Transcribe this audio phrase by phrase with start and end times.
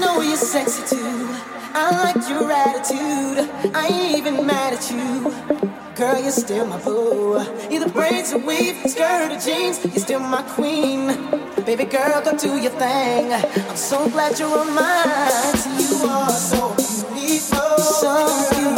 [0.00, 1.28] know you're sexy too.
[1.74, 3.50] I like your attitude.
[3.74, 5.32] I ain't even mad at you.
[5.96, 7.42] Girl, you're still my boo.
[7.70, 9.84] You're the braids, a weave, skirt, or jeans.
[9.84, 11.06] You're still my queen.
[11.64, 13.32] Baby girl, go do your thing.
[13.32, 15.54] I'm so glad you're on mine.
[15.78, 16.74] You are so
[17.14, 17.78] beautiful.
[17.78, 18.71] So beautiful.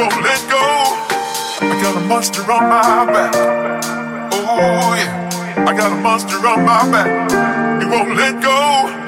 [0.00, 0.64] Won't let go.
[1.60, 3.34] I got a monster on my back.
[4.32, 7.82] Oh yeah, I got a monster on my back.
[7.82, 8.99] He won't let go.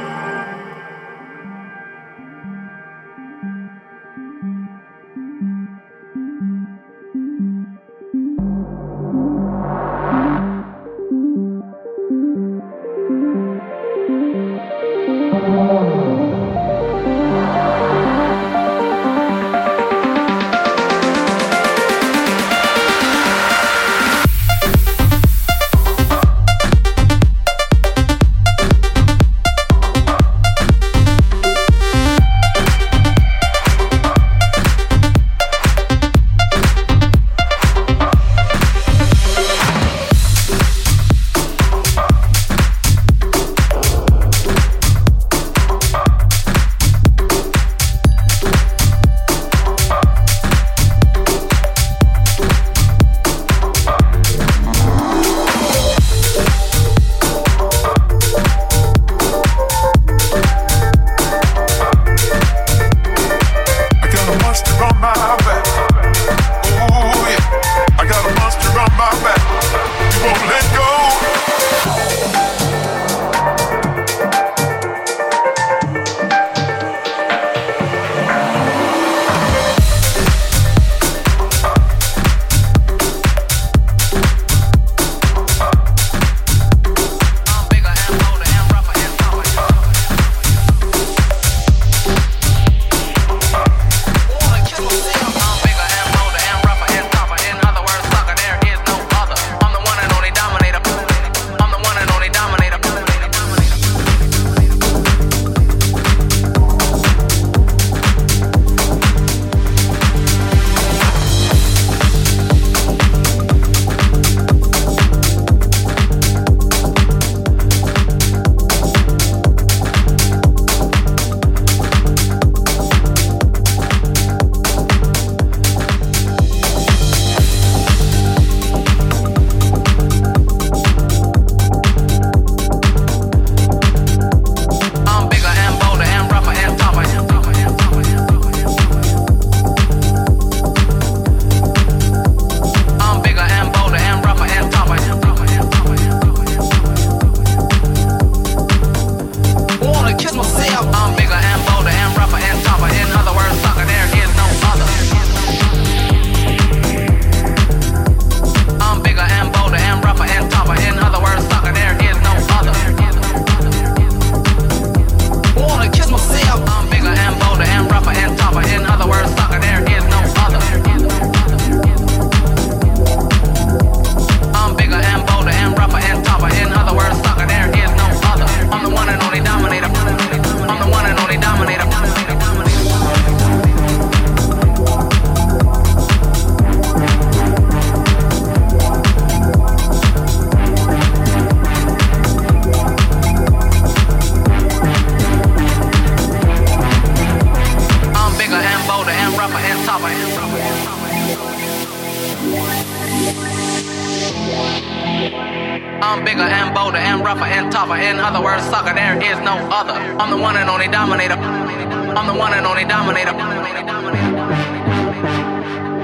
[209.83, 209.99] Other.
[210.21, 211.35] I'm the one and only dominator.
[211.35, 213.35] I'm the one and only dominator.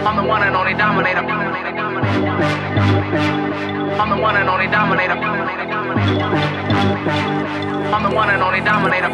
[0.07, 1.25] I'm the one and only dominator.
[4.01, 5.19] I'm the one and only dominator.
[7.95, 9.11] I'm the one and only dominator.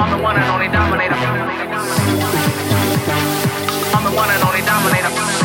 [0.00, 1.18] I'm the one and only dominator.
[3.94, 5.41] I'm the one and only dominator.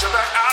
[0.00, 0.47] You're out.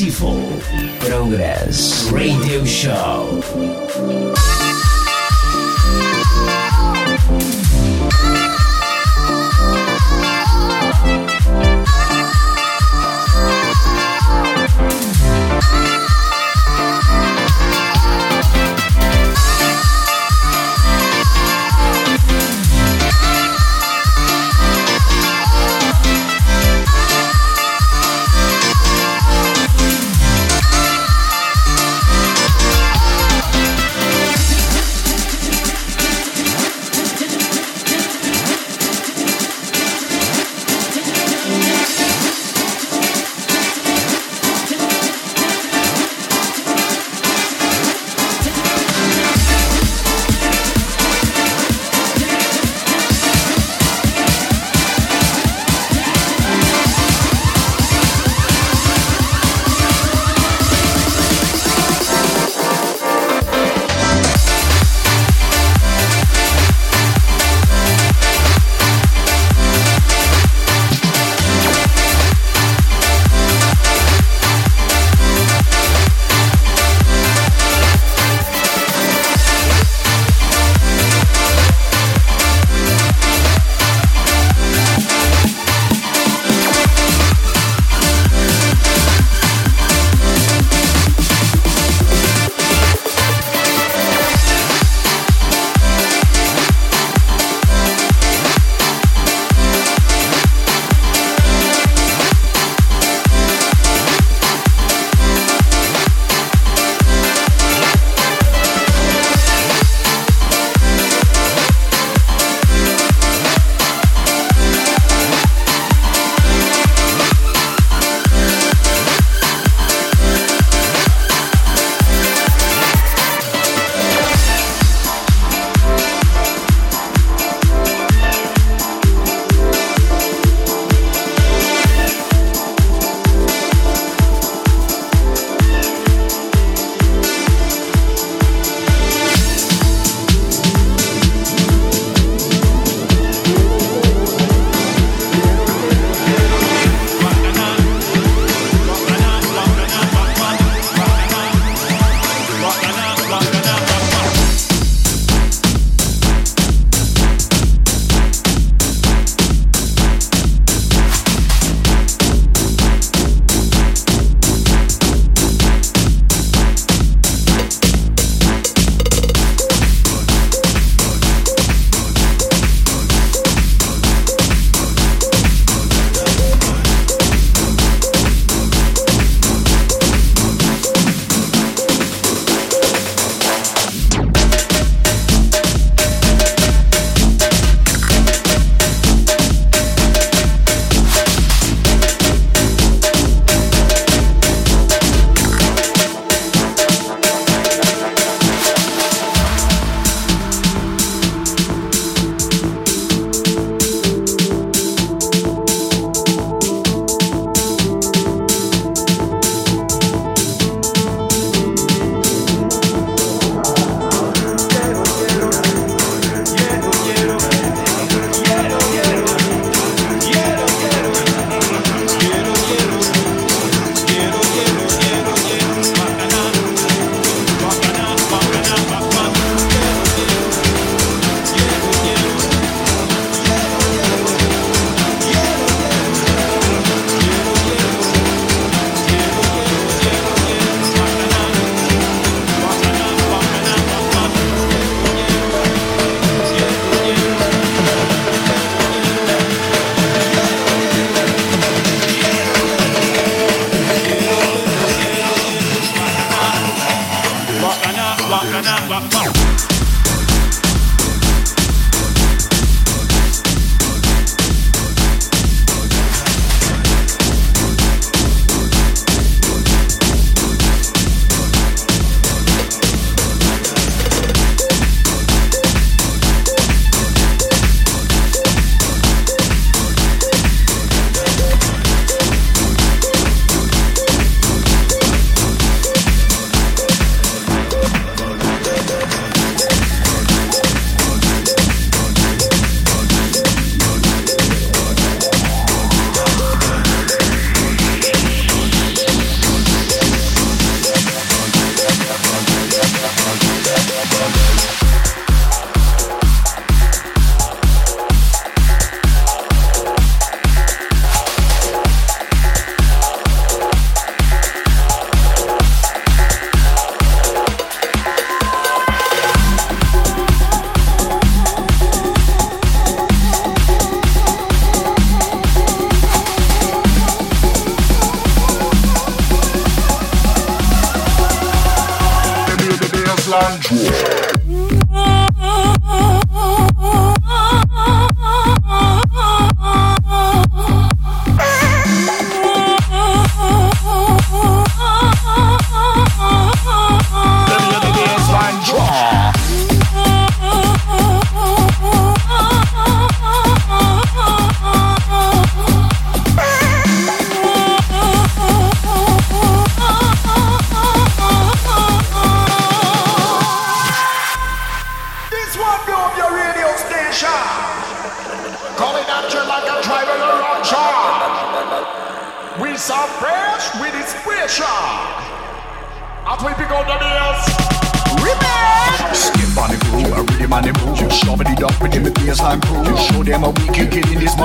[0.00, 0.47] Easyful.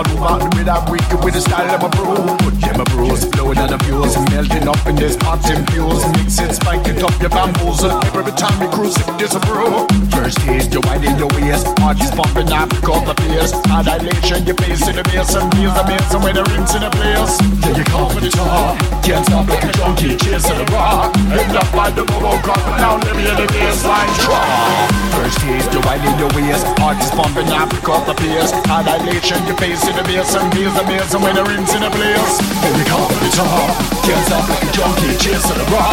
[0.10, 0.44] In this.
[0.56, 2.16] With a weak with the style of a brew.
[2.44, 6.08] Put them a brews, blowing on the fuse, melting up in this pot infused.
[6.18, 7.92] Mix it, spike it up your bamboozle.
[8.16, 9.88] Every time we cruise, it disapprove.
[10.12, 11.68] First taste, you wind in your waist.
[11.78, 13.52] Parties pumping up, call the pace.
[13.68, 17.34] Annihilation, you face in the bass and feels amazing when the rims in the place.
[17.64, 18.78] Yeah, you come for the top.
[19.04, 21.16] Can't stop like a junkie, chasing the rock.
[21.32, 24.88] Hit up by the bubble cup, now let me in the baseline drop.
[25.16, 26.66] First taste, you wind in your waist.
[26.80, 28.52] Parties pumping up, call the pace.
[28.70, 31.82] Annihilation, you face to the bass and bass and bass and when the rings in
[31.82, 32.40] the place.
[32.62, 33.74] Here we come, it's hard.
[34.06, 35.84] Tears up like a junkie, chasing the bra.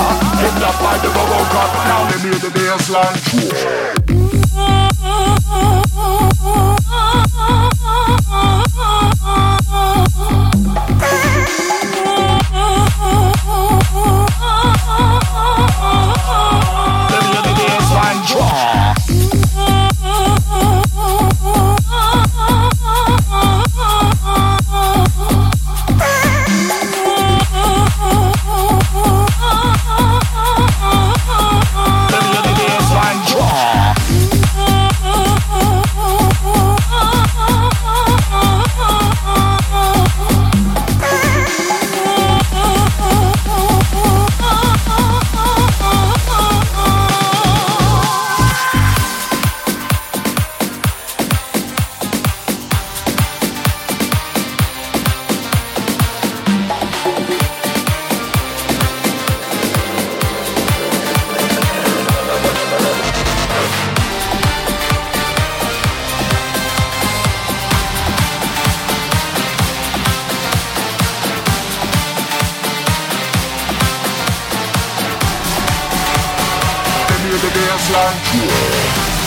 [0.41, 3.17] Hit up by the bubble cup, now they hear the bass line.
[17.11, 18.90] Let me hear the bass line drop.
[77.43, 79.20] the dance line.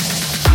[0.00, 0.49] Club.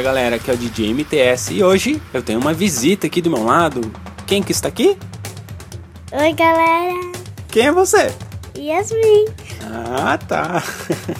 [0.00, 3.28] Fala galera, aqui é o DJ MTS e hoje eu tenho uma visita aqui do
[3.28, 3.92] meu lado.
[4.26, 4.96] Quem que está aqui?
[6.10, 7.12] Oi galera,
[7.48, 8.10] Quem é você?
[8.56, 9.26] Yasmin.
[9.62, 10.64] Ah, tá.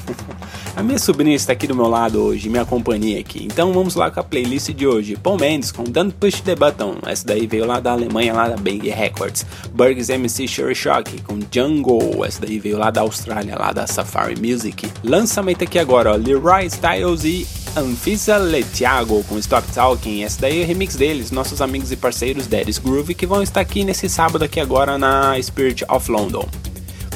[0.75, 3.45] A minha sobrinha está aqui do meu lado hoje, minha companhia aqui.
[3.45, 5.15] Então vamos lá com a playlist de hoje.
[5.15, 7.01] Paul Mendes com Don't Push the Button.
[7.05, 9.45] Essa daí veio lá da Alemanha, lá da Bang Records.
[9.75, 12.25] Burgs MC Sure Shock com Jungle.
[12.25, 14.91] Essa daí veio lá da Austrália, lá da Safari Music.
[15.05, 16.17] Lançamento aqui agora, ó.
[16.17, 17.47] Leroy Styles e
[17.77, 20.23] Anfisa Letiago com Stop Talking.
[20.23, 23.85] Essa daí é remix deles, nossos amigos e parceiros Daddy's Groove, que vão estar aqui
[23.85, 26.49] nesse sábado aqui agora na Spirit of London.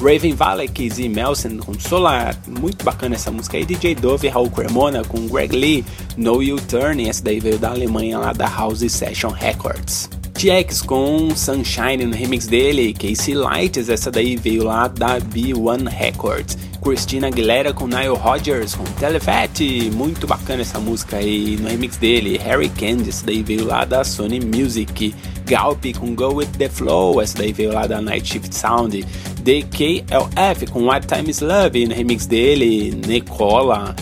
[0.00, 3.64] Raven Valek e Melson com Solar, muito bacana essa música aí.
[3.64, 5.84] DJ Dove e Raul Cremona com Greg Lee,
[6.16, 10.10] No You Turn, essa daí veio da Alemanha lá da House Session Records.
[10.34, 16.58] TX com Sunshine no remix dele, Casey Lights, essa daí veio lá da B1 Records.
[16.82, 22.36] Christina Aguilera com Nile Rodgers com Telefat, muito bacana essa música aí no remix dele.
[22.36, 25.14] Harry Candy, essa daí veio lá da Sony Music.
[25.46, 29.04] Galp com Go With The Flow, essa daí veio lá da Night Shift Sound.
[29.42, 32.98] DKLF com What Time Is Love no remix dele.
[33.06, 33.94] Nicola.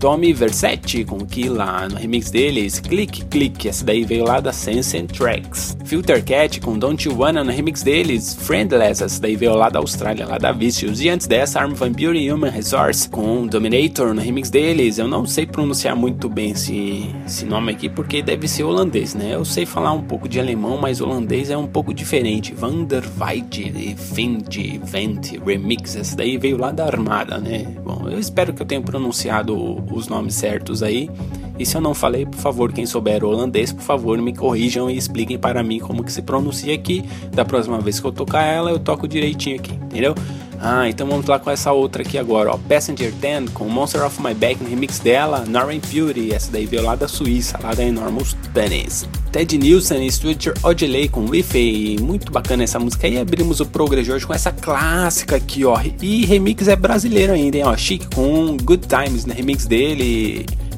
[0.00, 4.96] Tommy Versetti com Killa no remix deles, Click Click, essa daí veio lá da Sense
[4.96, 5.76] and Tracks.
[5.84, 9.78] Filter Cat com Don't You Wanna no remix deles, Friendless, essa daí veio lá da
[9.78, 11.02] Austrália, lá da Vicious.
[11.02, 14.96] E antes dessa, Arm Van e Human Resource com Dominator no remix deles.
[14.96, 19.34] Eu não sei pronunciar muito bem esse, esse nome aqui porque deve ser holandês, né?
[19.34, 22.54] Eu sei falar um pouco de alemão, mas holandês é um pouco diferente.
[22.54, 27.66] Van der Weide, Vind, Vent, Remix, essa daí veio lá da Armada, né?
[27.84, 29.54] Bom, eu espero que eu tenha pronunciado
[29.90, 31.10] os nomes certos aí.
[31.58, 34.96] E se eu não falei, por favor, quem souber holandês, por favor, me corrijam e
[34.96, 37.04] expliquem para mim como que se pronuncia aqui.
[37.32, 40.14] Da próxima vez que eu tocar ela, eu toco direitinho aqui, entendeu?
[40.62, 42.58] Ah, então vamos lá com essa outra aqui agora, ó.
[42.58, 46.82] Passenger 10 com Monster of My Back no remix dela, Northern Beauty, essa daí veio
[46.82, 49.08] lá da Suíça, lá da Enormous Tennis.
[49.32, 53.08] Ted Nilsson e Stuart Odelay com Wi-Fi, muito bacana essa música.
[53.08, 55.80] E abrimos o Progress hoje com essa clássica aqui, ó.
[56.02, 57.74] E remix é brasileiro ainda, hein, ó.
[57.74, 60.44] Chique com Good Times no remix dele.